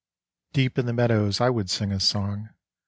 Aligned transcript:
Deep 0.51 0.79
in 0.79 0.87
the 0.87 0.93
meadows 0.93 1.39
I 1.39 1.51
would 1.51 1.69
sing 1.69 1.91
a 1.91 1.99
song. 1.99 2.49